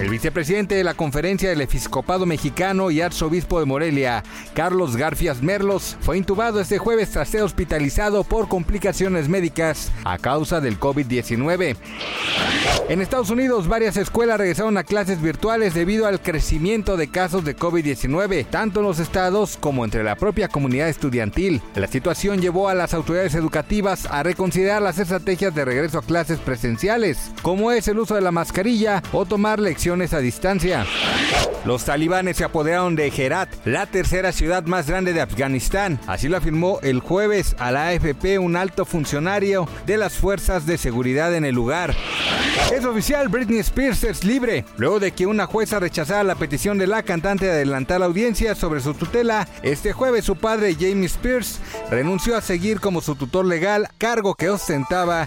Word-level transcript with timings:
El 0.00 0.08
vicepresidente 0.08 0.76
de 0.76 0.82
la 0.82 0.94
Conferencia 0.94 1.50
del 1.50 1.60
Episcopado 1.60 2.24
Mexicano 2.24 2.90
y 2.90 3.02
arzobispo 3.02 3.60
de 3.60 3.66
Morelia, 3.66 4.22
Carlos 4.54 4.96
Garfias 4.96 5.42
Merlos, 5.42 5.98
fue 6.00 6.16
intubado 6.16 6.58
este 6.58 6.78
jueves 6.78 7.10
tras 7.10 7.28
ser 7.28 7.42
hospitalizado 7.42 8.24
por 8.24 8.48
complicaciones 8.48 9.28
médicas 9.28 9.92
a 10.04 10.16
causa 10.16 10.62
del 10.62 10.80
COVID-19. 10.80 11.76
En 12.88 13.02
Estados 13.02 13.28
Unidos, 13.28 13.68
varias 13.68 13.98
escuelas 13.98 14.38
regresaron 14.38 14.78
a 14.78 14.84
clases 14.84 15.20
virtuales 15.20 15.74
debido 15.74 16.06
al 16.06 16.20
crecimiento 16.20 16.96
de 16.96 17.10
casos 17.10 17.44
de 17.44 17.54
COVID-19, 17.54 18.46
tanto 18.46 18.80
en 18.80 18.86
los 18.86 19.00
estados 19.00 19.58
como 19.58 19.84
entre 19.84 20.02
la 20.02 20.16
propia 20.16 20.48
comunidad 20.48 20.88
estudiantil. 20.88 21.60
La 21.74 21.86
situación 21.86 22.40
llevó 22.40 22.70
a 22.70 22.74
las 22.74 22.94
autoridades 22.94 23.34
educativas 23.34 24.06
a 24.06 24.22
reconsiderar 24.22 24.80
las 24.80 24.98
estrategias 24.98 25.54
de 25.54 25.66
regreso 25.66 25.98
a 25.98 26.02
clases 26.02 26.38
presenciales, 26.38 27.30
como 27.42 27.70
es 27.70 27.86
el 27.86 27.98
uso 27.98 28.14
de 28.14 28.22
la 28.22 28.32
mascarilla 28.32 29.02
o 29.12 29.26
tomar 29.26 29.60
lecciones 29.60 29.89
a 29.90 30.20
distancia. 30.20 30.86
Los 31.64 31.84
talibanes 31.84 32.36
se 32.36 32.44
apoderaron 32.44 32.94
de 32.94 33.08
Herat, 33.08 33.48
la 33.64 33.86
tercera 33.86 34.30
ciudad 34.30 34.62
más 34.64 34.86
grande 34.86 35.12
de 35.12 35.20
Afganistán. 35.20 35.98
Así 36.06 36.28
lo 36.28 36.36
afirmó 36.36 36.78
el 36.82 37.00
jueves 37.00 37.56
a 37.58 37.72
la 37.72 37.88
AFP 37.88 38.38
un 38.38 38.54
alto 38.54 38.84
funcionario 38.84 39.68
de 39.86 39.98
las 39.98 40.14
fuerzas 40.14 40.64
de 40.64 40.78
seguridad 40.78 41.34
en 41.34 41.44
el 41.44 41.56
lugar. 41.56 41.96
Es 42.72 42.84
oficial, 42.84 43.28
Britney 43.28 43.58
Spears 43.58 44.04
es 44.04 44.24
libre. 44.24 44.64
Luego 44.76 45.00
de 45.00 45.10
que 45.10 45.26
una 45.26 45.46
jueza 45.46 45.80
rechazara 45.80 46.22
la 46.22 46.36
petición 46.36 46.78
de 46.78 46.86
la 46.86 47.02
cantante 47.02 47.46
de 47.46 47.52
adelantar 47.52 47.98
la 47.98 48.06
audiencia 48.06 48.54
sobre 48.54 48.80
su 48.80 48.94
tutela, 48.94 49.48
este 49.62 49.92
jueves 49.92 50.24
su 50.24 50.36
padre, 50.36 50.76
Jamie 50.78 51.06
Spears, 51.06 51.58
renunció 51.90 52.36
a 52.36 52.42
seguir 52.42 52.78
como 52.78 53.00
su 53.00 53.16
tutor 53.16 53.44
legal, 53.44 53.88
cargo 53.98 54.36
que 54.36 54.50
ostentaba 54.50 55.26